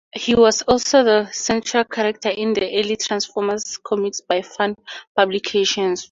He 0.15 0.33
was 0.33 0.63
also 0.63 1.03
the 1.03 1.29
central 1.31 1.83
character 1.83 2.29
in 2.29 2.53
the 2.53 2.65
early 2.79 2.95
Transformers 2.95 3.77
comics 3.83 4.19
by 4.19 4.41
Fun 4.41 4.73
Publications. 5.15 5.99